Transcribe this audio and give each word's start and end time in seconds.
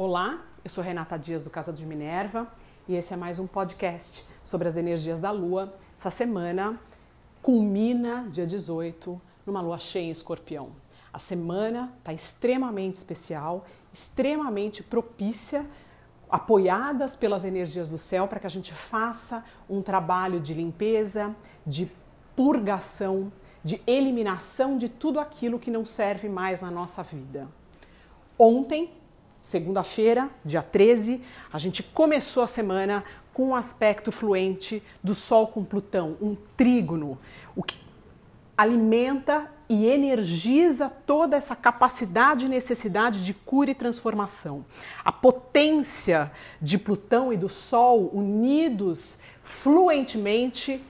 Olá, 0.00 0.44
eu 0.62 0.70
sou 0.70 0.84
Renata 0.84 1.18
Dias 1.18 1.42
do 1.42 1.50
Casa 1.50 1.72
de 1.72 1.84
Minerva 1.84 2.46
e 2.86 2.94
esse 2.94 3.12
é 3.12 3.16
mais 3.16 3.40
um 3.40 3.48
podcast 3.48 4.24
sobre 4.44 4.68
as 4.68 4.76
energias 4.76 5.18
da 5.18 5.32
Lua. 5.32 5.74
Essa 5.96 6.08
semana 6.08 6.78
culmina 7.42 8.28
dia 8.30 8.46
18 8.46 9.20
numa 9.44 9.60
lua 9.60 9.76
cheia 9.76 10.04
em 10.04 10.10
escorpião. 10.12 10.70
A 11.12 11.18
semana 11.18 11.92
está 11.98 12.12
extremamente 12.12 12.94
especial, 12.94 13.66
extremamente 13.92 14.84
propícia, 14.84 15.68
apoiadas 16.30 17.16
pelas 17.16 17.44
energias 17.44 17.88
do 17.88 17.98
céu 17.98 18.28
para 18.28 18.38
que 18.38 18.46
a 18.46 18.50
gente 18.50 18.72
faça 18.72 19.44
um 19.68 19.82
trabalho 19.82 20.38
de 20.38 20.54
limpeza, 20.54 21.34
de 21.66 21.90
purgação, 22.36 23.32
de 23.64 23.82
eliminação 23.84 24.78
de 24.78 24.88
tudo 24.88 25.18
aquilo 25.18 25.58
que 25.58 25.72
não 25.72 25.84
serve 25.84 26.28
mais 26.28 26.60
na 26.60 26.70
nossa 26.70 27.02
vida. 27.02 27.48
Ontem, 28.38 28.96
segunda-feira, 29.40 30.30
dia 30.44 30.62
13, 30.62 31.22
a 31.52 31.58
gente 31.58 31.82
começou 31.82 32.42
a 32.42 32.46
semana 32.46 33.04
com 33.32 33.50
um 33.50 33.56
aspecto 33.56 34.10
fluente 34.10 34.82
do 35.02 35.14
Sol 35.14 35.46
com 35.46 35.64
Plutão, 35.64 36.16
um 36.20 36.36
trígono, 36.56 37.18
o 37.54 37.62
que 37.62 37.78
alimenta 38.56 39.48
e 39.68 39.86
energiza 39.86 40.88
toda 40.88 41.36
essa 41.36 41.54
capacidade 41.54 42.46
e 42.46 42.48
necessidade 42.48 43.24
de 43.24 43.32
cura 43.32 43.70
e 43.70 43.74
transformação. 43.74 44.64
A 45.04 45.12
potência 45.12 46.32
de 46.60 46.78
Plutão 46.78 47.32
e 47.32 47.36
do 47.36 47.48
Sol 47.48 48.10
unidos 48.12 49.20
fluentemente 49.44 50.82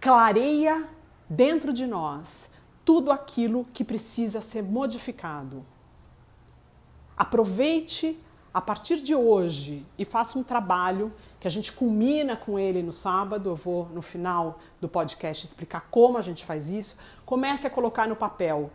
clareia 0.00 0.86
dentro 1.28 1.72
de 1.72 1.86
nós 1.86 2.50
tudo 2.84 3.10
aquilo 3.10 3.66
que 3.72 3.82
precisa 3.82 4.42
ser 4.42 4.62
modificado. 4.62 5.64
Aproveite 7.16 8.18
a 8.52 8.60
partir 8.60 8.96
de 8.96 9.14
hoje 9.14 9.84
e 9.98 10.04
faça 10.04 10.38
um 10.38 10.42
trabalho 10.42 11.12
que 11.40 11.48
a 11.48 11.50
gente 11.50 11.72
culmina 11.72 12.36
com 12.36 12.58
ele 12.58 12.82
no 12.82 12.92
sábado. 12.92 13.50
Eu 13.50 13.56
vou 13.56 13.88
no 13.92 14.02
final 14.02 14.58
do 14.80 14.88
podcast 14.88 15.44
explicar 15.44 15.88
como 15.90 16.18
a 16.18 16.22
gente 16.22 16.44
faz 16.44 16.70
isso. 16.70 16.96
Comece 17.24 17.66
a 17.66 17.70
colocar 17.70 18.08
no 18.08 18.16
papel 18.16 18.70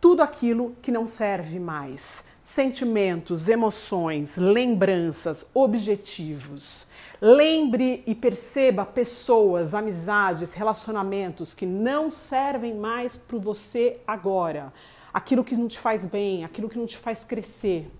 tudo 0.00 0.22
aquilo 0.22 0.74
que 0.82 0.90
não 0.90 1.06
serve 1.06 1.58
mais: 1.58 2.24
sentimentos, 2.42 3.48
emoções, 3.48 4.36
lembranças, 4.36 5.48
objetivos. 5.54 6.88
Lembre 7.20 8.02
e 8.06 8.14
perceba 8.14 8.84
pessoas, 8.84 9.74
amizades, 9.74 10.54
relacionamentos 10.54 11.52
que 11.52 11.66
não 11.66 12.10
servem 12.10 12.74
mais 12.74 13.16
para 13.16 13.38
você 13.38 13.98
agora 14.06 14.72
aquilo 15.12 15.44
que 15.44 15.56
não 15.56 15.68
te 15.68 15.78
faz 15.78 16.06
bem, 16.06 16.44
aquilo 16.44 16.68
que 16.68 16.78
não 16.78 16.86
te 16.86 16.96
faz 16.96 17.24
crescer. 17.24 17.90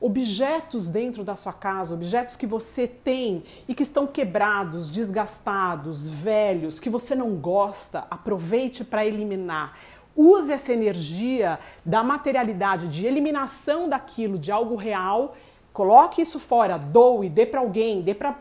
Objetos 0.00 0.88
dentro 0.88 1.22
da 1.22 1.36
sua 1.36 1.52
casa, 1.52 1.94
objetos 1.94 2.34
que 2.34 2.46
você 2.46 2.88
tem 2.88 3.44
e 3.68 3.74
que 3.74 3.84
estão 3.84 4.06
quebrados, 4.06 4.90
desgastados, 4.90 6.08
velhos, 6.08 6.80
que 6.80 6.90
você 6.90 7.14
não 7.14 7.36
gosta, 7.36 8.04
aproveite 8.10 8.84
para 8.84 9.06
eliminar. 9.06 9.78
Use 10.16 10.52
essa 10.52 10.72
energia 10.72 11.58
da 11.86 12.02
materialidade, 12.02 12.88
de 12.88 13.06
eliminação 13.06 13.88
daquilo, 13.88 14.38
de 14.38 14.50
algo 14.50 14.74
real, 14.74 15.36
coloque 15.72 16.20
isso 16.20 16.40
fora, 16.40 16.76
doe, 16.76 17.28
dê 17.28 17.46
para 17.46 17.60
alguém, 17.60 18.02
dê 18.02 18.14
para 18.14 18.36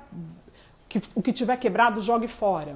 o 1.14 1.22
que 1.22 1.31
tiver 1.31 1.58
quebrado, 1.58 2.02
jogue 2.02 2.28
fora. 2.28 2.75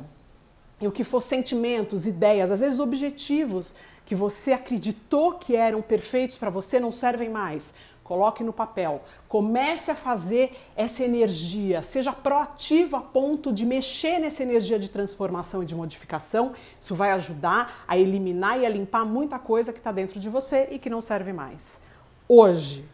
E 0.79 0.87
o 0.87 0.91
que 0.91 1.03
for 1.03 1.21
sentimentos, 1.21 2.05
ideias, 2.05 2.51
às 2.51 2.59
vezes 2.59 2.79
objetivos 2.79 3.75
que 4.05 4.15
você 4.15 4.53
acreditou 4.53 5.33
que 5.33 5.55
eram 5.55 5.81
perfeitos 5.81 6.37
para 6.37 6.49
você 6.49 6.79
não 6.79 6.91
servem 6.91 7.29
mais. 7.29 7.73
Coloque 8.03 8.43
no 8.43 8.53
papel. 8.53 9.03
Comece 9.27 9.89
a 9.89 9.95
fazer 9.95 10.55
essa 10.75 11.03
energia. 11.03 11.81
Seja 11.81 12.13
proativo 12.13 12.95
a 12.97 13.01
ponto 13.01 13.51
de 13.51 13.65
mexer 13.65 14.19
nessa 14.19 14.43
energia 14.43 14.77
de 14.77 14.91
transformação 14.91 15.63
e 15.63 15.65
de 15.65 15.73
modificação. 15.73 16.53
Isso 16.79 16.93
vai 16.93 17.11
ajudar 17.13 17.83
a 17.87 17.97
eliminar 17.97 18.59
e 18.59 18.65
a 18.65 18.69
limpar 18.69 19.05
muita 19.05 19.39
coisa 19.39 19.73
que 19.73 19.79
está 19.79 19.91
dentro 19.91 20.19
de 20.19 20.29
você 20.29 20.67
e 20.69 20.77
que 20.77 20.87
não 20.87 21.01
serve 21.01 21.33
mais. 21.33 21.81
Hoje, 22.27 22.85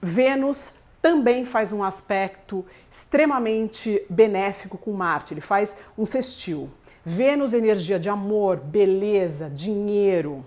Vênus 0.00 0.72
também 1.02 1.44
faz 1.44 1.70
um 1.70 1.82
aspecto 1.82 2.64
extremamente 2.90 4.02
benéfico 4.08 4.78
com 4.78 4.92
Marte. 4.92 5.34
Ele 5.34 5.42
faz 5.42 5.76
um 5.96 6.06
sextil. 6.06 6.70
Vênus, 7.02 7.54
energia 7.54 7.98
de 7.98 8.10
amor, 8.10 8.58
beleza, 8.58 9.48
dinheiro. 9.48 10.44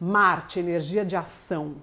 Marte, 0.00 0.58
energia 0.58 1.04
de 1.04 1.14
ação. 1.16 1.76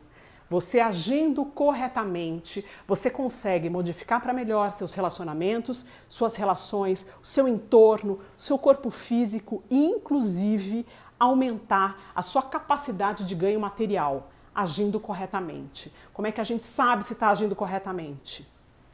Você 0.49 0.79
agindo 0.79 1.45
corretamente, 1.45 2.65
você 2.87 3.09
consegue 3.09 3.69
modificar 3.69 4.19
para 4.21 4.33
melhor 4.33 4.71
seus 4.71 4.93
relacionamentos, 4.93 5.85
suas 6.07 6.35
relações, 6.35 7.07
o 7.21 7.25
seu 7.25 7.47
entorno, 7.47 8.19
seu 8.35 8.57
corpo 8.57 8.89
físico 8.89 9.63
e, 9.69 9.85
inclusive, 9.85 10.85
aumentar 11.19 11.99
a 12.15 12.23
sua 12.23 12.41
capacidade 12.41 13.25
de 13.25 13.35
ganho 13.35 13.59
material, 13.59 14.31
agindo 14.53 14.99
corretamente. 14.99 15.93
Como 16.11 16.27
é 16.27 16.31
que 16.31 16.41
a 16.41 16.43
gente 16.43 16.65
sabe 16.65 17.05
se 17.05 17.13
está 17.13 17.29
agindo 17.29 17.55
corretamente? 17.55 18.47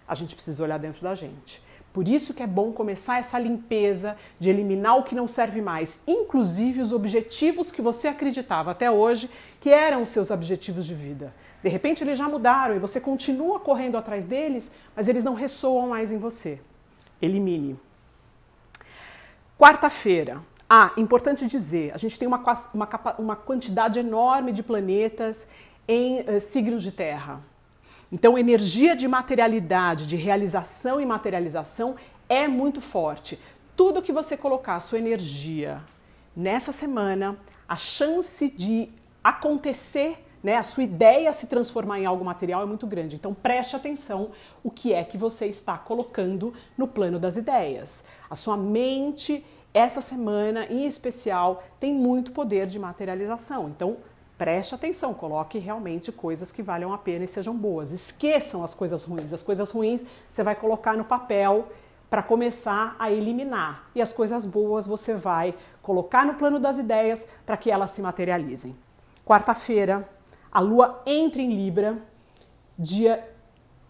A 0.07 0.15
gente 0.15 0.35
precisa 0.35 0.63
olhar 0.63 0.77
dentro 0.77 1.01
da 1.01 1.15
gente. 1.15 1.61
Por 1.91 2.07
isso 2.07 2.33
que 2.33 2.43
é 2.43 2.47
bom 2.47 2.71
começar 2.71 3.19
essa 3.19 3.39
limpeza 3.39 4.15
de 4.39 4.49
eliminar 4.49 4.97
o 4.97 5.03
que 5.03 5.15
não 5.15 5.27
serve 5.27 5.61
mais, 5.61 6.01
inclusive 6.07 6.81
os 6.81 6.93
objetivos 6.93 7.71
que 7.71 7.81
você 7.81 8.07
acreditava 8.07 8.71
até 8.71 8.91
hoje 8.91 9.29
que 9.59 9.69
eram 9.69 10.03
os 10.03 10.09
seus 10.09 10.31
objetivos 10.31 10.85
de 10.85 10.93
vida. 10.93 11.33
De 11.61 11.69
repente 11.69 12.03
eles 12.03 12.17
já 12.17 12.29
mudaram 12.29 12.75
e 12.75 12.79
você 12.79 13.01
continua 13.01 13.59
correndo 13.59 13.97
atrás 13.97 14.25
deles, 14.25 14.71
mas 14.95 15.07
eles 15.07 15.23
não 15.23 15.33
ressoam 15.33 15.89
mais 15.89 16.11
em 16.11 16.17
você. 16.17 16.61
Elimine. 17.21 17.77
Quarta-feira. 19.57 20.41
Ah, 20.69 20.91
importante 20.95 21.47
dizer, 21.47 21.91
a 21.93 21.97
gente 21.97 22.17
tem 22.17 22.27
uma, 22.27 22.41
uma, 22.73 23.15
uma 23.17 23.35
quantidade 23.35 23.99
enorme 23.99 24.51
de 24.51 24.61
planetas 24.61 25.47
em 25.87 26.21
uh, 26.21 26.39
signos 26.39 26.83
de 26.83 26.91
terra. 26.91 27.41
Então, 28.11 28.37
energia 28.37 28.95
de 28.95 29.07
materialidade, 29.07 30.07
de 30.07 30.15
realização 30.15 30.99
e 30.99 31.05
materialização 31.05 31.95
é 32.27 32.47
muito 32.47 32.81
forte. 32.81 33.39
Tudo 33.75 34.01
que 34.01 34.11
você 34.11 34.35
colocar 34.35 34.75
a 34.75 34.79
sua 34.79 34.97
energia 34.97 35.81
nessa 36.35 36.71
semana, 36.71 37.37
a 37.67 37.75
chance 37.75 38.49
de 38.49 38.89
acontecer, 39.23 40.25
né, 40.41 40.55
a 40.55 40.63
sua 40.63 40.83
ideia 40.83 41.31
se 41.33 41.47
transformar 41.47 41.99
em 41.99 42.05
algo 42.05 42.25
material 42.25 42.63
é 42.63 42.65
muito 42.65 42.87
grande. 42.87 43.15
Então, 43.15 43.33
preste 43.33 43.75
atenção 43.75 44.31
o 44.63 44.71
que 44.71 44.93
é 44.93 45.03
que 45.03 45.17
você 45.17 45.45
está 45.45 45.77
colocando 45.77 46.53
no 46.77 46.87
plano 46.87 47.19
das 47.19 47.37
ideias. 47.37 48.05
A 48.29 48.35
sua 48.35 48.57
mente 48.57 49.45
essa 49.73 50.01
semana 50.01 50.65
em 50.65 50.85
especial 50.85 51.63
tem 51.79 51.93
muito 51.93 52.31
poder 52.31 52.65
de 52.65 52.79
materialização. 52.79 53.69
Então, 53.69 53.97
Preste 54.39 54.73
atenção, 54.73 55.13
coloque 55.13 55.59
realmente 55.59 56.13
coisas 56.13 56.49
que 56.49 56.63
valham 56.63 56.93
a 56.93 56.97
pena 56.97 57.25
e 57.25 57.27
sejam 57.27 57.53
boas. 57.53 57.91
Esqueçam 57.91 58.63
as 58.63 58.73
coisas 58.73 59.03
ruins. 59.03 59.33
As 59.33 59.43
coisas 59.43 59.69
ruins 59.69 60.05
você 60.31 60.41
vai 60.41 60.55
colocar 60.55 60.95
no 60.95 61.03
papel 61.03 61.67
para 62.09 62.23
começar 62.23 62.95
a 62.97 63.11
eliminar. 63.11 63.89
E 63.93 64.01
as 64.01 64.13
coisas 64.13 64.45
boas 64.45 64.87
você 64.87 65.13
vai 65.13 65.53
colocar 65.81 66.25
no 66.25 66.35
plano 66.35 66.57
das 66.57 66.77
ideias 66.77 67.27
para 67.45 67.57
que 67.57 67.69
elas 67.69 67.89
se 67.89 68.01
materializem. 68.01 68.77
Quarta-feira, 69.25 70.09
a 70.49 70.61
lua 70.61 71.03
entra 71.05 71.41
em 71.41 71.53
Libra, 71.53 71.97
dia 72.77 73.29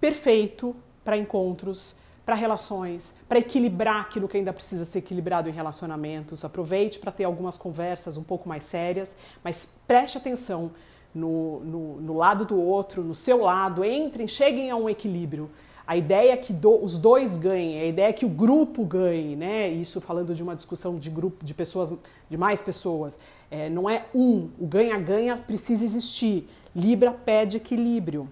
perfeito 0.01 0.75
para 1.03 1.15
encontros 1.15 1.95
para 2.29 2.35
relações, 2.35 3.15
para 3.27 3.39
equilibrar 3.39 4.01
aquilo 4.01 4.27
que 4.27 4.37
ainda 4.37 4.53
precisa 4.53 4.85
ser 4.85 4.99
equilibrado 4.99 5.49
em 5.49 5.51
relacionamentos. 5.51 6.45
Aproveite 6.45 6.99
para 6.99 7.11
ter 7.11 7.23
algumas 7.23 7.57
conversas 7.57 8.17
um 8.17 8.23
pouco 8.23 8.47
mais 8.47 8.65
sérias, 8.65 9.15
mas 9.43 9.73
preste 9.87 10.19
atenção 10.19 10.69
no, 11.11 11.59
no, 11.61 12.01
no 12.01 12.13
lado 12.15 12.45
do 12.45 12.55
outro, 12.61 13.03
no 13.03 13.15
seu 13.15 13.41
lado, 13.41 13.83
entrem, 13.83 14.27
cheguem 14.27 14.69
a 14.69 14.75
um 14.75 14.87
equilíbrio. 14.87 15.49
A 15.87 15.97
ideia 15.97 16.33
é 16.33 16.37
que 16.37 16.53
do, 16.53 16.83
os 16.83 16.99
dois 16.99 17.35
ganhem, 17.35 17.81
a 17.81 17.85
ideia 17.87 18.09
é 18.09 18.13
que 18.13 18.27
o 18.27 18.29
grupo 18.29 18.85
ganhe, 18.85 19.35
né? 19.35 19.67
Isso 19.67 19.99
falando 19.99 20.35
de 20.35 20.43
uma 20.43 20.55
discussão 20.55 20.99
de 20.99 21.09
grupo, 21.09 21.43
de 21.43 21.55
pessoas, 21.55 21.91
de 22.29 22.37
mais 22.37 22.61
pessoas. 22.61 23.17
É, 23.49 23.71
não 23.71 23.89
é 23.89 24.05
um, 24.13 24.51
o 24.59 24.67
ganha-ganha 24.67 25.35
precisa 25.35 25.83
existir. 25.83 26.47
Libra 26.75 27.11
pede 27.11 27.57
equilíbrio. 27.57 28.29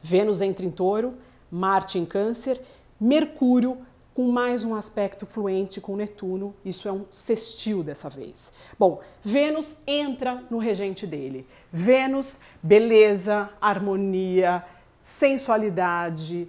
Vênus 0.00 0.40
entra 0.40 0.64
em 0.64 0.70
touro, 0.70 1.14
Marte 1.54 2.00
em 2.00 2.04
câncer 2.04 2.60
Mercúrio 3.04 3.76
com 4.14 4.32
mais 4.32 4.64
um 4.64 4.74
aspecto 4.74 5.26
fluente 5.26 5.78
com 5.78 5.94
Netuno, 5.94 6.54
isso 6.64 6.88
é 6.88 6.92
um 6.92 7.04
sextil 7.10 7.82
dessa 7.82 8.08
vez. 8.08 8.54
Bom, 8.78 9.02
Vênus 9.22 9.76
entra 9.86 10.42
no 10.50 10.56
regente 10.56 11.06
dele. 11.06 11.46
Vênus, 11.70 12.38
beleza, 12.62 13.50
harmonia, 13.60 14.64
sensualidade, 15.02 16.48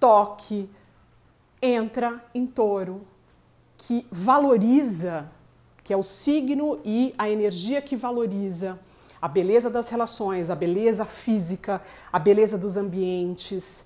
toque, 0.00 0.70
entra 1.60 2.24
em 2.34 2.46
touro, 2.46 3.02
que 3.76 4.06
valoriza, 4.10 5.30
que 5.84 5.92
é 5.92 5.96
o 5.98 6.02
signo 6.02 6.80
e 6.82 7.14
a 7.18 7.28
energia 7.28 7.82
que 7.82 7.94
valoriza 7.94 8.78
a 9.20 9.28
beleza 9.28 9.68
das 9.68 9.90
relações, 9.90 10.48
a 10.48 10.54
beleza 10.54 11.04
física, 11.04 11.82
a 12.10 12.18
beleza 12.18 12.56
dos 12.56 12.78
ambientes, 12.78 13.84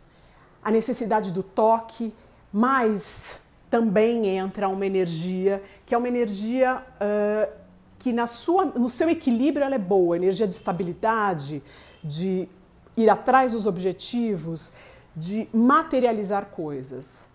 a 0.64 0.70
necessidade 0.70 1.30
do 1.30 1.42
toque, 1.42 2.14
mas 2.52 3.40
também 3.68 4.26
entra 4.28 4.68
uma 4.68 4.86
energia 4.86 5.62
que 5.84 5.94
é 5.94 5.98
uma 5.98 6.08
energia 6.08 6.82
uh, 7.00 7.52
que 7.98 8.12
na 8.12 8.26
sua, 8.26 8.66
no 8.66 8.88
seu 8.88 9.08
equilíbrio 9.08 9.64
ela 9.64 9.74
é 9.74 9.78
boa, 9.78 10.16
energia 10.16 10.46
de 10.46 10.54
estabilidade, 10.54 11.62
de 12.02 12.48
ir 12.96 13.10
atrás 13.10 13.52
dos 13.52 13.66
objetivos, 13.66 14.72
de 15.16 15.48
materializar 15.52 16.46
coisas. 16.46 17.28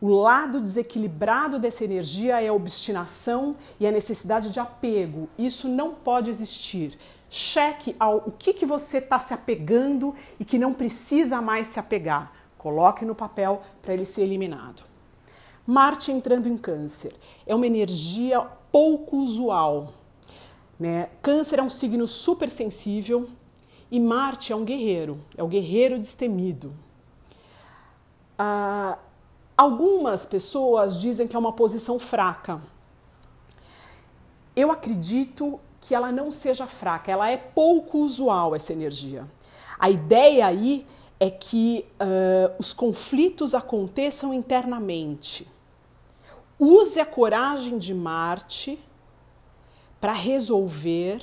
O 0.00 0.08
lado 0.08 0.60
desequilibrado 0.60 1.58
dessa 1.58 1.84
energia 1.84 2.40
é 2.40 2.48
a 2.48 2.52
obstinação 2.52 3.56
e 3.78 3.86
a 3.86 3.92
necessidade 3.92 4.50
de 4.50 4.58
apego. 4.58 5.28
Isso 5.38 5.68
não 5.68 5.92
pode 5.94 6.30
existir. 6.30 6.96
Cheque 7.28 7.94
ao 8.00 8.16
o 8.26 8.32
que, 8.32 8.54
que 8.54 8.64
você 8.64 8.98
está 8.98 9.18
se 9.18 9.34
apegando 9.34 10.14
e 10.38 10.44
que 10.44 10.58
não 10.58 10.72
precisa 10.72 11.42
mais 11.42 11.68
se 11.68 11.78
apegar. 11.78 12.39
Coloque 12.60 13.06
no 13.06 13.14
papel 13.14 13.62
para 13.80 13.94
ele 13.94 14.04
ser 14.04 14.22
eliminado. 14.22 14.84
Marte 15.66 16.12
entrando 16.12 16.46
em 16.46 16.58
Câncer 16.58 17.16
é 17.46 17.54
uma 17.54 17.66
energia 17.66 18.40
pouco 18.70 19.16
usual. 19.16 19.94
Né? 20.78 21.08
Câncer 21.22 21.58
é 21.58 21.62
um 21.62 21.70
signo 21.70 22.06
super 22.06 22.50
sensível 22.50 23.30
e 23.90 23.98
Marte 23.98 24.52
é 24.52 24.56
um 24.56 24.64
guerreiro, 24.64 25.18
é 25.38 25.42
o 25.42 25.48
guerreiro 25.48 25.98
destemido. 25.98 26.74
Ah, 28.38 28.98
Algumas 29.60 30.24
pessoas 30.24 30.98
dizem 30.98 31.28
que 31.28 31.36
é 31.36 31.38
uma 31.38 31.52
posição 31.52 31.98
fraca. 31.98 32.62
Eu 34.56 34.70
acredito 34.70 35.58
que 35.78 35.94
ela 35.94 36.10
não 36.10 36.30
seja 36.30 36.66
fraca, 36.66 37.10
ela 37.10 37.30
é 37.30 37.36
pouco 37.36 37.98
usual 37.98 38.54
essa 38.54 38.72
energia. 38.72 39.26
A 39.78 39.90
ideia 39.90 40.46
aí 40.46 40.86
é 41.20 41.30
que 41.30 41.86
uh, 42.00 42.56
os 42.58 42.72
conflitos 42.72 43.54
aconteçam 43.54 44.32
internamente. 44.32 45.46
Use 46.58 46.98
a 46.98 47.04
coragem 47.04 47.76
de 47.76 47.92
Marte 47.92 48.80
para 50.00 50.12
resolver 50.12 51.22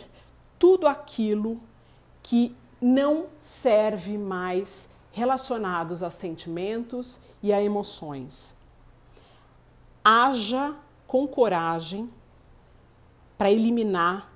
tudo 0.60 0.88
aquilo 0.88 1.60
que 2.22 2.56
não 2.80 3.26
serve 3.40 4.20
mais 4.20 4.92
relacionados 5.12 6.04
a 6.04 6.12
sentimentos 6.12 7.20
e 7.42 7.52
a 7.52 7.62
emoções. 7.62 8.56
Haja 10.04 10.76
com 11.08 11.28
coragem 11.28 12.08
para 13.36 13.50
eliminar 13.52 14.32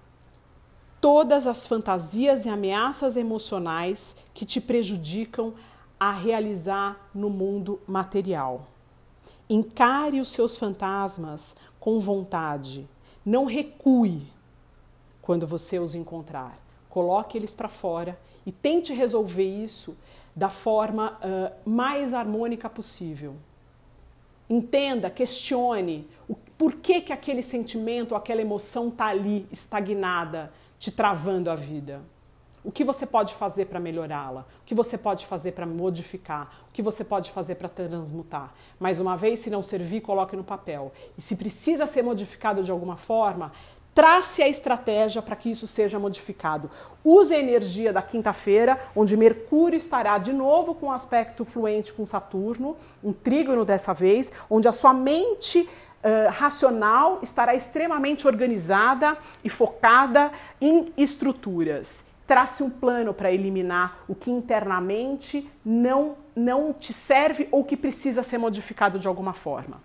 todas 1.02 1.48
as 1.48 1.66
fantasias 1.66 2.46
e 2.46 2.50
ameaças 2.50 3.18
emocionais 3.18 4.16
que 4.36 4.46
te 4.46 4.62
prejudicam 4.62 5.56
a 6.00 6.12
realizar 6.12 7.10
no 7.14 7.30
mundo 7.30 7.82
material. 7.88 8.68
Encare 9.50 10.22
os 10.22 10.30
seus 10.30 10.56
fantasmas 10.56 11.56
com 11.80 12.00
vontade. 12.00 12.88
Não 13.26 13.46
recue 13.46 14.28
quando 15.22 15.46
você 15.48 15.80
os 15.80 15.96
encontrar. 15.96 16.58
Coloque 16.90 17.38
eles 17.38 17.54
para 17.54 17.68
fora 17.68 18.18
e 18.46 18.52
tente 18.52 18.94
resolver 18.94 19.44
isso 19.44 19.98
da 20.36 20.50
forma 20.50 21.18
uh, 21.18 21.70
mais 21.70 22.14
harmônica 22.14 22.70
possível. 22.70 23.36
Entenda, 24.50 25.10
questione 25.10 26.08
o 26.28 26.36
porquê 26.36 27.02
que 27.02 27.14
aquele 27.14 27.42
sentimento, 27.42 28.16
aquela 28.16 28.42
emoção 28.42 28.90
está 28.90 29.08
ali 29.08 29.48
estagnada, 29.52 30.52
te 30.82 30.92
travando 30.92 31.52
a 31.52 31.56
vida. 31.56 32.02
O 32.64 32.72
que 32.72 32.84
você 32.84 33.06
pode 33.06 33.36
fazer 33.36 33.66
para 33.66 33.80
melhorá-la? 33.80 34.48
O 34.62 34.66
que 34.66 34.74
você 34.74 34.98
pode 34.98 35.28
fazer 35.28 35.52
para 35.52 35.66
modificar? 35.66 36.52
O 36.70 36.74
que 36.74 36.82
você 36.82 37.04
pode 37.04 37.30
fazer 37.30 37.56
para 37.56 37.70
transmutar? 37.70 38.52
Mais 38.80 39.00
uma 39.00 39.16
vez, 39.16 39.42
se 39.42 39.52
não 39.52 39.62
servir, 39.62 40.02
coloque 40.02 40.36
no 40.36 40.44
papel. 40.44 40.92
E 41.16 41.22
se 41.22 41.36
precisa 41.36 41.86
ser 41.86 42.02
modificado 42.02 42.64
de 42.64 42.72
alguma 42.72 42.98
forma, 42.98 43.52
Trace 43.94 44.42
a 44.42 44.48
estratégia 44.48 45.22
para 45.22 45.36
que 45.36 45.52
isso 45.52 45.68
seja 45.68 46.00
modificado. 46.00 46.72
Use 47.04 47.34
a 47.34 47.40
energia 47.40 47.92
da 47.92 48.02
quinta-feira, 48.02 48.80
onde 48.96 49.18
Mercúrio 49.18 49.76
estará 49.76 50.18
de 50.18 50.32
novo 50.32 50.74
com 50.74 50.90
aspecto 50.90 51.44
fluente 51.44 51.92
com 51.92 52.06
Saturno, 52.06 52.78
um 53.04 53.12
trígono 53.12 53.66
dessa 53.66 53.94
vez, 53.94 54.32
onde 54.50 54.66
a 54.66 54.72
sua 54.72 54.94
mente 54.94 55.68
uh, 56.04 56.32
racional 56.32 57.20
estará 57.22 57.56
extremamente 57.56 58.28
organizada 58.28 59.18
e 59.44 59.50
focada 59.50 60.32
em 60.60 60.92
estruturas. 60.98 62.06
Trace 62.26 62.64
um 62.64 62.70
plano 62.70 63.14
para 63.14 63.32
eliminar 63.32 64.00
o 64.08 64.16
que 64.16 64.32
internamente 64.32 65.50
não, 65.66 66.16
não 66.36 66.74
te 66.74 66.94
serve 66.94 67.48
ou 67.52 67.64
que 67.64 67.76
precisa 67.76 68.24
ser 68.24 68.38
modificado 68.38 69.00
de 69.00 69.08
alguma 69.08 69.34
forma. 69.34 69.82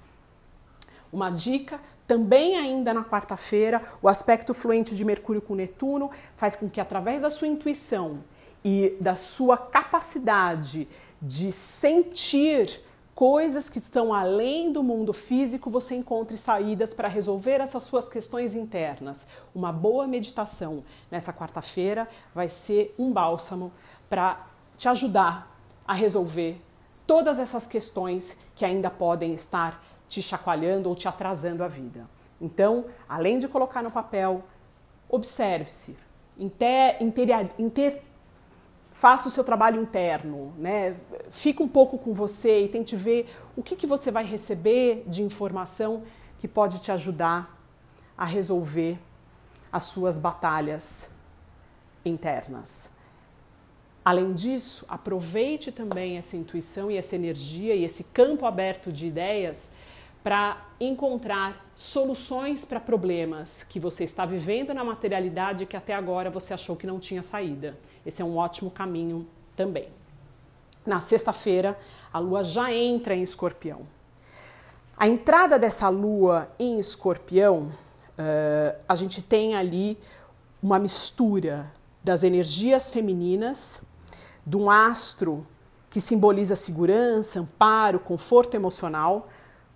Uma 1.12 1.30
dica 1.30 1.80
também, 2.06 2.56
ainda 2.56 2.94
na 2.94 3.04
quarta-feira, 3.04 3.82
o 4.00 4.08
aspecto 4.08 4.54
fluente 4.54 4.94
de 4.94 5.04
Mercúrio 5.04 5.42
com 5.42 5.54
Netuno 5.54 6.10
faz 6.36 6.54
com 6.54 6.70
que, 6.70 6.80
através 6.80 7.22
da 7.22 7.30
sua 7.30 7.48
intuição 7.48 8.22
e 8.64 8.96
da 9.00 9.16
sua 9.16 9.56
capacidade 9.56 10.88
de 11.20 11.50
sentir 11.50 12.80
coisas 13.16 13.70
que 13.70 13.78
estão 13.78 14.12
além 14.12 14.70
do 14.70 14.82
mundo 14.82 15.10
físico, 15.14 15.70
você 15.70 15.94
encontre 15.94 16.36
saídas 16.36 16.92
para 16.92 17.08
resolver 17.08 17.62
essas 17.62 17.82
suas 17.82 18.10
questões 18.10 18.54
internas. 18.54 19.26
Uma 19.54 19.72
boa 19.72 20.06
meditação 20.06 20.84
nessa 21.10 21.32
quarta-feira 21.32 22.06
vai 22.34 22.50
ser 22.50 22.94
um 22.98 23.10
bálsamo 23.10 23.72
para 24.06 24.46
te 24.76 24.86
ajudar 24.86 25.58
a 25.88 25.94
resolver 25.94 26.60
todas 27.06 27.38
essas 27.38 27.66
questões 27.66 28.40
que 28.54 28.66
ainda 28.66 28.90
podem 28.90 29.32
estar 29.32 29.82
te 30.06 30.20
chacoalhando 30.20 30.90
ou 30.90 30.94
te 30.94 31.08
atrasando 31.08 31.64
a 31.64 31.68
vida. 31.68 32.06
Então, 32.38 32.84
além 33.08 33.38
de 33.38 33.48
colocar 33.48 33.82
no 33.82 33.90
papel, 33.90 34.44
observe-se, 35.08 35.96
inter, 36.38 37.02
inter, 37.02 37.48
inter, 37.58 38.02
faça 38.96 39.28
o 39.28 39.30
seu 39.30 39.44
trabalho 39.44 39.82
interno, 39.82 40.54
né? 40.56 40.96
Fica 41.28 41.62
um 41.62 41.68
pouco 41.68 41.98
com 41.98 42.14
você 42.14 42.64
e 42.64 42.68
tente 42.68 42.96
ver 42.96 43.30
o 43.54 43.62
que, 43.62 43.76
que 43.76 43.86
você 43.86 44.10
vai 44.10 44.24
receber 44.24 45.04
de 45.06 45.22
informação 45.22 46.02
que 46.38 46.48
pode 46.48 46.78
te 46.78 46.90
ajudar 46.90 47.60
a 48.16 48.24
resolver 48.24 48.98
as 49.70 49.82
suas 49.82 50.18
batalhas 50.18 51.10
internas. 52.06 52.90
Além 54.02 54.32
disso, 54.32 54.86
aproveite 54.88 55.70
também 55.70 56.16
essa 56.16 56.34
intuição 56.34 56.90
e 56.90 56.96
essa 56.96 57.16
energia 57.16 57.74
e 57.74 57.84
esse 57.84 58.02
campo 58.02 58.46
aberto 58.46 58.90
de 58.90 59.08
ideias 59.08 59.70
para 60.24 60.66
encontrar 60.80 61.70
soluções 61.76 62.64
para 62.64 62.80
problemas 62.80 63.62
que 63.62 63.78
você 63.78 64.04
está 64.04 64.24
vivendo 64.24 64.72
na 64.72 64.82
materialidade 64.82 65.66
que 65.66 65.76
até 65.76 65.92
agora 65.92 66.30
você 66.30 66.54
achou 66.54 66.74
que 66.74 66.86
não 66.86 66.98
tinha 66.98 67.22
saída. 67.22 67.78
Esse 68.06 68.22
é 68.22 68.24
um 68.24 68.36
ótimo 68.36 68.70
caminho 68.70 69.26
também. 69.56 69.88
Na 70.86 71.00
sexta-feira, 71.00 71.76
a 72.12 72.20
lua 72.20 72.44
já 72.44 72.72
entra 72.72 73.16
em 73.16 73.22
escorpião. 73.22 73.80
A 74.96 75.08
entrada 75.08 75.58
dessa 75.58 75.88
lua 75.88 76.48
em 76.58 76.78
escorpião, 76.78 77.64
uh, 77.64 78.78
a 78.88 78.94
gente 78.94 79.20
tem 79.20 79.56
ali 79.56 79.98
uma 80.62 80.78
mistura 80.78 81.70
das 82.02 82.22
energias 82.22 82.92
femininas, 82.92 83.82
de 84.46 84.56
um 84.56 84.70
astro 84.70 85.44
que 85.90 86.00
simboliza 86.00 86.54
segurança, 86.54 87.40
amparo, 87.40 87.98
conforto 87.98 88.54
emocional, 88.54 89.24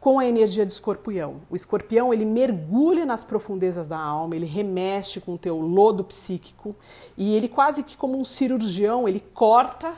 com 0.00 0.18
a 0.18 0.24
energia 0.24 0.64
de 0.64 0.72
escorpião. 0.72 1.42
O 1.50 1.54
escorpião 1.54 2.12
ele 2.12 2.24
mergulha 2.24 3.04
nas 3.04 3.22
profundezas 3.22 3.86
da 3.86 3.98
alma, 3.98 4.34
ele 4.34 4.46
remexe 4.46 5.20
com 5.20 5.34
o 5.34 5.38
teu 5.38 5.60
lodo 5.60 6.02
psíquico 6.02 6.74
e 7.18 7.34
ele 7.36 7.48
quase 7.48 7.84
que 7.84 7.98
como 7.98 8.18
um 8.18 8.24
cirurgião, 8.24 9.06
ele 9.06 9.20
corta, 9.20 9.94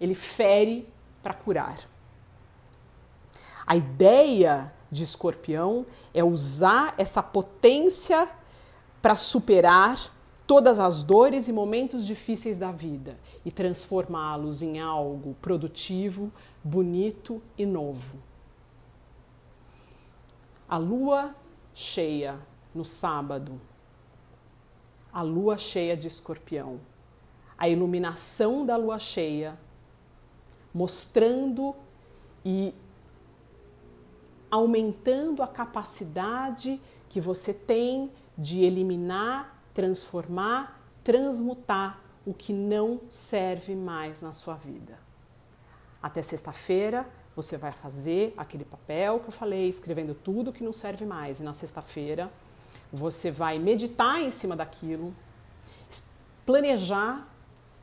ele 0.00 0.14
fere 0.14 0.88
para 1.22 1.32
curar. 1.32 1.78
A 3.64 3.76
ideia 3.76 4.72
de 4.90 5.04
escorpião 5.04 5.86
é 6.12 6.24
usar 6.24 6.94
essa 6.98 7.22
potência 7.22 8.28
para 9.00 9.14
superar 9.14 10.12
todas 10.46 10.78
as 10.80 11.02
dores 11.02 11.48
e 11.48 11.52
momentos 11.52 12.04
difíceis 12.04 12.58
da 12.58 12.72
vida 12.72 13.18
e 13.44 13.50
transformá-los 13.50 14.62
em 14.62 14.80
algo 14.80 15.36
produtivo, 15.40 16.32
bonito 16.62 17.42
e 17.58 17.64
novo. 17.66 18.25
A 20.68 20.76
lua 20.76 21.34
cheia 21.74 22.38
no 22.74 22.84
sábado, 22.84 23.60
a 25.12 25.22
lua 25.22 25.56
cheia 25.56 25.96
de 25.96 26.08
escorpião, 26.08 26.80
a 27.56 27.68
iluminação 27.68 28.66
da 28.66 28.76
lua 28.76 28.98
cheia, 28.98 29.58
mostrando 30.74 31.74
e 32.44 32.74
aumentando 34.50 35.42
a 35.42 35.48
capacidade 35.48 36.80
que 37.08 37.20
você 37.20 37.52
tem 37.54 38.10
de 38.36 38.62
eliminar, 38.62 39.62
transformar 39.72 40.76
transmutar 41.06 42.00
o 42.26 42.34
que 42.34 42.52
não 42.52 43.00
serve 43.08 43.76
mais 43.76 44.20
na 44.20 44.32
sua 44.32 44.56
vida. 44.56 44.98
Até 46.02 46.20
sexta-feira 46.20 47.08
você 47.36 47.58
vai 47.58 47.70
fazer 47.70 48.32
aquele 48.34 48.64
papel 48.64 49.20
que 49.20 49.28
eu 49.28 49.32
falei, 49.32 49.68
escrevendo 49.68 50.14
tudo 50.14 50.52
que 50.52 50.64
não 50.64 50.72
serve 50.72 51.04
mais. 51.04 51.38
E 51.38 51.42
na 51.42 51.52
sexta-feira 51.52 52.32
você 52.90 53.30
vai 53.30 53.58
meditar 53.58 54.20
em 54.20 54.30
cima 54.30 54.56
daquilo, 54.56 55.14
planejar 56.46 57.28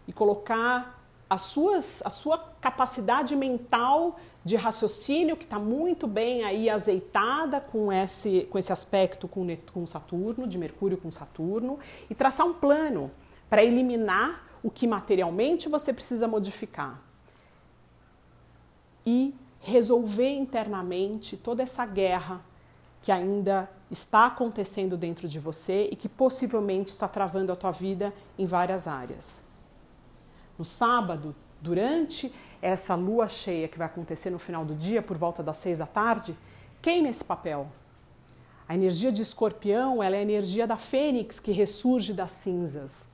e 0.08 0.12
colocar 0.12 1.00
as 1.30 1.42
suas, 1.42 2.02
a 2.04 2.10
sua 2.10 2.38
capacidade 2.60 3.36
mental 3.36 4.20
de 4.44 4.56
raciocínio, 4.56 5.38
que 5.38 5.46
está 5.46 5.60
muito 5.60 6.08
bem 6.08 6.44
aí 6.44 6.70
azeitada 6.70 7.62
com 7.62 7.94
esse, 7.94 8.48
com 8.50 8.58
esse 8.58 8.74
aspecto 8.74 9.28
com, 9.28 9.46
com 9.72 9.86
Saturno, 9.86 10.48
de 10.48 10.58
Mercúrio 10.58 10.98
com 10.98 11.12
Saturno, 11.12 11.80
e 12.10 12.16
traçar 12.16 12.46
um 12.46 12.54
plano 12.54 13.12
para 13.50 13.64
eliminar 13.64 14.44
o 14.64 14.72
que 14.72 14.88
materialmente 14.88 15.70
você 15.70 15.94
precisa 15.94 16.28
modificar. 16.28 17.00
E 19.06 19.34
resolver 19.64 20.30
internamente 20.30 21.38
toda 21.38 21.64
essa 21.64 21.86
guerra 21.86 22.42
que 23.02 23.12
ainda 23.12 23.70
está 23.90 24.28
acontecendo 24.28 24.98
dentro 24.98 25.28
de 25.28 25.40
você 25.40 25.88
e 25.90 25.96
que 25.96 26.10
possivelmente 26.10 26.90
está 26.90 27.08
travando 27.08 27.52
a 27.52 27.56
tua 27.56 27.72
vida 27.72 28.14
em 28.38 28.46
várias 28.46 28.88
áreas. 28.88 29.44
No 30.60 30.66
sábado, 30.66 31.34
durante 31.62 32.34
essa 32.62 32.94
lua 32.94 33.28
cheia 33.28 33.68
que 33.70 33.78
vai 33.78 33.88
acontecer 33.88 34.30
no 34.30 34.40
final 34.40 34.66
do 34.66 34.76
dia, 34.76 35.02
por 35.02 35.18
volta 35.18 35.42
das 35.42 35.58
seis 35.58 35.80
da 35.80 35.86
tarde, 35.86 36.36
queime 36.82 37.10
esse 37.10 37.24
papel. 37.24 37.68
A 38.68 38.76
energia 38.76 39.12
de 39.12 39.22
escorpião 39.22 40.04
ela 40.04 40.16
é 40.18 40.20
a 40.20 40.24
energia 40.24 40.68
da 40.68 40.78
fênix 40.78 41.40
que 41.40 41.52
ressurge 41.52 42.14
das 42.14 42.32
cinzas. 42.32 43.13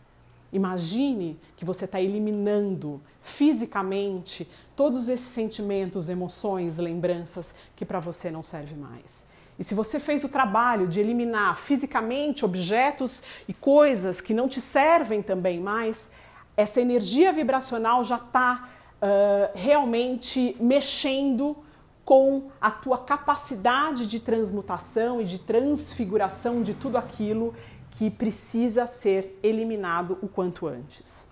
Imagine 0.51 1.39
que 1.56 1.65
você 1.65 1.86
está 1.86 2.01
eliminando 2.01 3.01
fisicamente 3.22 4.50
todos 4.75 5.10
esses 5.10 5.27
sentimentos, 5.27 6.10
emoções, 6.10 6.77
lembranças 6.77 7.53
que 7.75 7.86
para 7.86 8.00
você 8.00 8.32
não 8.32 8.41
servem 8.41 8.77
mais. 8.77 9.27
E 9.60 9.63
se 9.63 9.75
você 9.75 10.00
fez 10.00 10.24
o 10.24 10.29
trabalho 10.29 10.88
de 10.88 11.01
eliminar 11.01 11.58
fisicamente 11.58 12.46
objetos 12.46 13.22
e 13.48 13.53
coisas 13.53 14.22
que 14.22 14.34
não 14.34 14.48
te 14.48 14.62
servem 14.62 15.22
também 15.22 15.60
mais, 15.60 16.12
essa 16.56 16.79
energia 16.79 17.34
vibracional 17.34 18.03
já 18.03 18.15
está 18.15 18.70
uh, 19.01 19.51
realmente 19.53 20.56
mexendo 20.60 21.58
com 22.06 22.50
a 22.60 22.72
tua 22.72 22.98
capacidade 22.98 24.08
de 24.08 24.20
transmutação 24.20 25.22
e 25.22 25.25
de 25.25 25.39
transfiguração 25.39 26.63
de 26.63 26.74
tudo 26.74 26.98
aquilo 26.98 27.53
que 27.91 28.10
precisa 28.10 28.86
ser 28.88 29.39
eliminado 29.41 30.17
o 30.22 30.27
quanto 30.27 30.67
antes. 30.67 31.27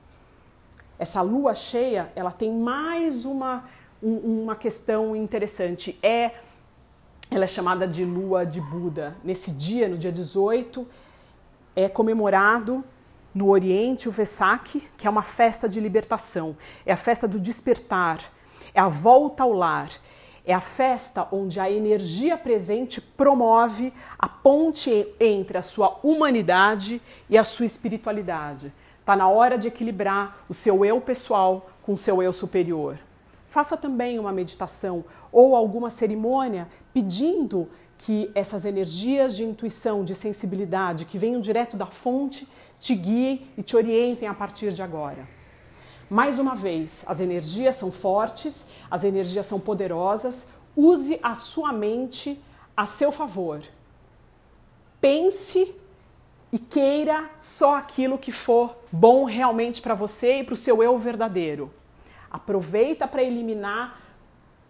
Essa 0.99 1.21
lua 1.21 1.53
cheia, 1.53 2.11
ela 2.15 2.31
tem 2.31 2.51
mais 2.51 3.25
uma, 3.25 3.65
um, 4.01 4.43
uma 4.43 4.55
questão 4.55 5.15
interessante. 5.15 5.97
É, 6.01 6.31
ela 7.29 7.43
é 7.43 7.47
chamada 7.47 7.87
de 7.87 8.03
lua 8.03 8.45
de 8.45 8.59
Buda. 8.59 9.15
Nesse 9.23 9.51
dia, 9.51 9.87
no 9.87 9.97
dia 9.97 10.11
18, 10.11 10.87
é 11.75 11.87
comemorado 11.87 12.83
no 13.33 13.49
Oriente 13.49 14.09
o 14.09 14.11
Vesak, 14.11 14.81
que 14.97 15.05
é 15.05 15.09
uma 15.09 15.21
festa 15.21 15.69
de 15.69 15.79
libertação, 15.79 16.57
é 16.83 16.91
a 16.91 16.97
festa 16.97 17.27
do 17.27 17.39
despertar, 17.39 18.19
é 18.73 18.79
a 18.79 18.87
volta 18.87 19.43
ao 19.43 19.53
lar, 19.53 19.91
é 20.47 20.53
a 20.53 20.61
festa 20.61 21.27
onde 21.29 21.59
a 21.59 21.69
energia 21.69 22.37
presente 22.37 23.01
promove 23.01 23.93
a 24.17 24.29
ponte 24.29 25.05
entre 25.19 25.57
a 25.57 25.61
sua 25.61 25.99
humanidade 26.01 27.01
e 27.29 27.37
a 27.37 27.43
sua 27.43 27.65
espiritualidade. 27.65 28.71
Está 29.01 29.13
na 29.13 29.27
hora 29.27 29.57
de 29.57 29.67
equilibrar 29.67 30.45
o 30.47 30.53
seu 30.53 30.85
eu 30.85 31.01
pessoal 31.01 31.69
com 31.83 31.93
o 31.93 31.97
seu 31.97 32.23
eu 32.23 32.31
superior. 32.31 32.97
Faça 33.45 33.75
também 33.75 34.17
uma 34.17 34.31
meditação 34.31 35.03
ou 35.33 35.53
alguma 35.53 35.89
cerimônia 35.89 36.69
pedindo 36.93 37.69
que 37.97 38.31
essas 38.33 38.63
energias 38.63 39.35
de 39.35 39.43
intuição, 39.43 40.05
de 40.05 40.15
sensibilidade 40.15 41.03
que 41.03 41.17
venham 41.17 41.41
direto 41.41 41.75
da 41.75 41.87
fonte 41.87 42.47
te 42.79 42.95
guiem 42.95 43.47
e 43.57 43.63
te 43.63 43.75
orientem 43.75 44.29
a 44.29 44.33
partir 44.33 44.71
de 44.71 44.81
agora. 44.81 45.27
Mais 46.09 46.39
uma 46.39 46.55
vez, 46.55 47.03
as 47.07 47.19
energias 47.19 47.75
são 47.75 47.91
fortes, 47.91 48.65
as 48.89 49.03
energias 49.03 49.45
são 49.45 49.59
poderosas. 49.59 50.47
Use 50.75 51.19
a 51.21 51.35
sua 51.35 51.73
mente 51.73 52.41
a 52.75 52.85
seu 52.85 53.11
favor. 53.11 53.61
Pense 55.01 55.75
e 56.51 56.57
queira 56.57 57.29
só 57.37 57.75
aquilo 57.75 58.17
que 58.17 58.31
for 58.31 58.77
bom 58.91 59.25
realmente 59.25 59.81
para 59.81 59.93
você 59.93 60.39
e 60.39 60.43
para 60.43 60.53
o 60.53 60.57
seu 60.57 60.81
eu 60.81 60.97
verdadeiro. 60.97 61.73
Aproveita 62.31 63.07
para 63.07 63.23
eliminar 63.23 63.99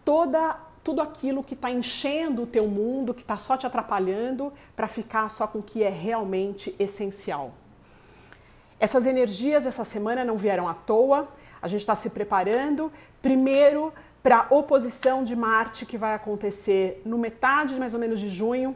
toda 0.03 0.58
tudo 0.84 1.01
aquilo 1.01 1.44
que 1.44 1.53
está 1.53 1.70
enchendo 1.70 2.44
o 2.44 2.48
teu 2.48 2.65
mundo, 2.65 3.13
que 3.13 3.22
está 3.22 3.36
só 3.36 3.58
te 3.58 3.67
atrapalhando, 3.67 4.53
para 4.74 4.88
ficar 4.88 5.29
só 5.29 5.46
com 5.46 5.60
o 5.60 5.63
que 5.63 5.84
é 5.84 5.89
realmente 5.89 6.74
essencial. 6.79 7.51
Essas 8.79 9.05
energias 9.05 9.65
essa 9.65 9.84
semana 9.84 10.24
não 10.24 10.38
vieram 10.38 10.67
à 10.67 10.74
toa, 10.74 11.27
a 11.62 11.67
gente 11.67 11.81
está 11.81 11.96
se 11.96 12.10
preparando, 12.12 12.91
primeiro, 13.22 13.91
para 14.22 14.48
a 14.50 14.53
oposição 14.53 15.24
de 15.24 15.36
Marte 15.36 15.86
que 15.86 15.98
vai 15.98 16.13
acontecer 16.13 17.01
no 17.05 17.17
metade 17.17 17.75
mais 17.75 17.93
ou 17.93 18.00
menos 18.00 18.19
de 18.19 18.29
junho, 18.29 18.75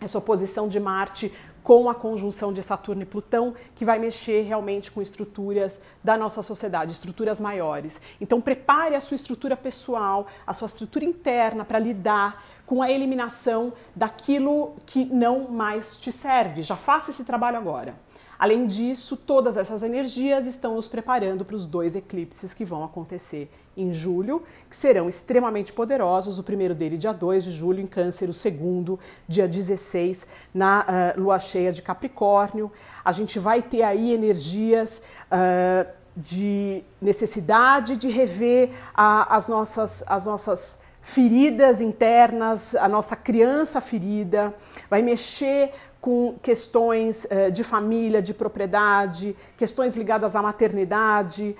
essa 0.00 0.18
oposição 0.18 0.68
de 0.68 0.78
Marte 0.78 1.32
com 1.62 1.90
a 1.90 1.94
conjunção 1.94 2.52
de 2.52 2.62
Saturno 2.62 3.02
e 3.02 3.04
Plutão, 3.04 3.52
que 3.74 3.84
vai 3.84 3.98
mexer 3.98 4.42
realmente 4.42 4.90
com 4.90 5.02
estruturas 5.02 5.82
da 6.04 6.16
nossa 6.16 6.40
sociedade, 6.40 6.92
estruturas 6.92 7.40
maiores. 7.40 8.00
Então, 8.20 8.40
prepare 8.40 8.94
a 8.94 9.00
sua 9.00 9.16
estrutura 9.16 9.56
pessoal, 9.56 10.28
a 10.46 10.52
sua 10.52 10.66
estrutura 10.66 11.04
interna 11.04 11.64
para 11.64 11.80
lidar 11.80 12.44
com 12.64 12.82
a 12.82 12.90
eliminação 12.90 13.72
daquilo 13.96 14.76
que 14.86 15.04
não 15.06 15.50
mais 15.50 15.98
te 15.98 16.12
serve. 16.12 16.62
Já 16.62 16.76
faça 16.76 17.10
esse 17.10 17.24
trabalho 17.24 17.56
agora. 17.56 18.05
Além 18.38 18.66
disso, 18.66 19.16
todas 19.16 19.56
essas 19.56 19.82
energias 19.82 20.46
estão 20.46 20.74
nos 20.74 20.88
preparando 20.88 21.44
para 21.44 21.56
os 21.56 21.66
dois 21.66 21.96
eclipses 21.96 22.52
que 22.52 22.64
vão 22.64 22.84
acontecer 22.84 23.50
em 23.76 23.92
julho, 23.92 24.42
que 24.68 24.76
serão 24.76 25.08
extremamente 25.08 25.72
poderosos. 25.72 26.38
O 26.38 26.42
primeiro 26.42 26.74
dele, 26.74 26.96
dia 26.96 27.12
2 27.12 27.44
de 27.44 27.50
julho, 27.50 27.80
em 27.80 27.86
Câncer, 27.86 28.28
o 28.28 28.34
segundo, 28.34 28.98
dia 29.26 29.48
16, 29.48 30.26
na 30.52 31.14
uh, 31.16 31.20
lua 31.20 31.38
cheia 31.38 31.72
de 31.72 31.82
Capricórnio. 31.82 32.70
A 33.04 33.12
gente 33.12 33.38
vai 33.38 33.62
ter 33.62 33.82
aí 33.82 34.12
energias. 34.12 35.00
Uh, 35.30 36.06
de 36.16 36.82
necessidade 37.00 37.94
de 37.94 38.08
rever 38.08 38.70
a, 38.94 39.36
as, 39.36 39.48
nossas, 39.48 40.02
as 40.06 40.24
nossas 40.24 40.80
feridas 41.02 41.80
internas, 41.80 42.74
a 42.74 42.88
nossa 42.88 43.14
criança 43.14 43.80
ferida, 43.80 44.54
vai 44.88 45.02
mexer 45.02 45.70
com 46.06 46.38
questões 46.40 47.24
uh, 47.24 47.50
de 47.50 47.64
família, 47.64 48.22
de 48.22 48.32
propriedade, 48.32 49.36
questões 49.56 49.96
ligadas 49.96 50.36
à 50.36 50.40
maternidade, 50.40 51.56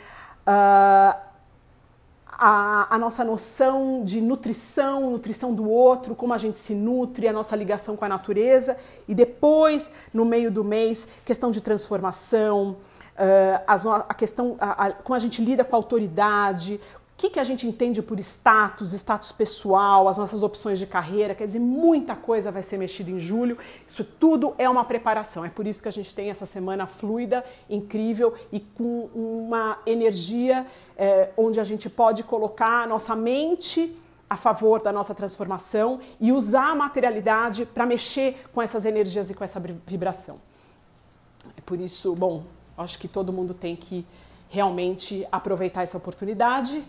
uh, 0.46 1.16
a, 2.28 2.94
a, 2.94 2.96
nossa 2.96 3.24
noção 3.24 4.04
de 4.04 4.20
nutrição, 4.20 5.10
nutrição 5.10 5.52
do 5.52 5.68
outro, 5.68 6.14
como 6.14 6.32
a 6.32 6.38
gente 6.38 6.58
se 6.58 6.76
nutre, 6.76 7.26
a 7.26 7.32
nossa 7.32 7.56
ligação 7.56 7.96
com 7.96 8.04
a 8.04 8.08
natureza, 8.08 8.76
e 9.08 9.16
depois, 9.16 9.90
no 10.14 10.24
meio 10.24 10.48
do 10.48 10.62
mês, 10.62 11.08
questão 11.24 11.50
de 11.50 11.60
transformação, 11.60 12.76
uh, 13.16 13.64
a, 13.66 13.96
a 14.08 14.14
questão, 14.14 14.56
a, 14.60 14.92
como 14.92 15.16
a 15.16 15.18
gente 15.18 15.44
lida 15.44 15.64
com 15.64 15.74
a 15.74 15.78
autoridade, 15.80 16.80
o 17.16 17.18
que, 17.18 17.30
que 17.30 17.40
a 17.40 17.44
gente 17.44 17.66
entende 17.66 18.02
por 18.02 18.20
status, 18.20 18.92
status 18.92 19.32
pessoal, 19.32 20.06
as 20.06 20.18
nossas 20.18 20.42
opções 20.42 20.78
de 20.78 20.86
carreira, 20.86 21.34
quer 21.34 21.46
dizer, 21.46 21.58
muita 21.58 22.14
coisa 22.14 22.52
vai 22.52 22.62
ser 22.62 22.76
mexida 22.76 23.10
em 23.10 23.18
julho. 23.18 23.56
Isso 23.86 24.04
tudo 24.04 24.54
é 24.58 24.68
uma 24.68 24.84
preparação. 24.84 25.42
É 25.42 25.48
por 25.48 25.66
isso 25.66 25.82
que 25.82 25.88
a 25.88 25.92
gente 25.92 26.14
tem 26.14 26.28
essa 26.28 26.44
semana 26.44 26.86
fluida, 26.86 27.42
incrível 27.70 28.34
e 28.52 28.60
com 28.60 29.08
uma 29.14 29.78
energia 29.86 30.66
é, 30.94 31.30
onde 31.38 31.58
a 31.58 31.64
gente 31.64 31.88
pode 31.88 32.22
colocar 32.22 32.82
a 32.82 32.86
nossa 32.86 33.16
mente 33.16 33.96
a 34.28 34.36
favor 34.36 34.82
da 34.82 34.92
nossa 34.92 35.14
transformação 35.14 36.00
e 36.20 36.30
usar 36.32 36.72
a 36.72 36.74
materialidade 36.74 37.64
para 37.64 37.86
mexer 37.86 38.44
com 38.52 38.60
essas 38.60 38.84
energias 38.84 39.30
e 39.30 39.34
com 39.34 39.42
essa 39.42 39.58
vibração. 39.86 40.38
É 41.56 41.62
por 41.64 41.80
isso, 41.80 42.14
bom, 42.14 42.42
acho 42.76 42.98
que 42.98 43.08
todo 43.08 43.32
mundo 43.32 43.54
tem 43.54 43.74
que 43.74 44.04
realmente 44.48 45.26
aproveitar 45.30 45.82
essa 45.82 45.96
oportunidade. 45.96 46.82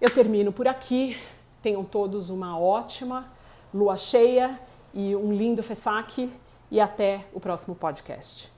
Eu 0.00 0.10
termino 0.10 0.52
por 0.52 0.68
aqui. 0.68 1.16
Tenham 1.62 1.84
todos 1.84 2.28
uma 2.28 2.58
ótima 2.58 3.26
lua 3.72 3.96
cheia 3.96 4.60
e 4.92 5.16
um 5.16 5.32
lindo 5.32 5.62
Fessac 5.62 6.30
e 6.70 6.80
até 6.80 7.24
o 7.32 7.40
próximo 7.40 7.74
podcast. 7.74 8.51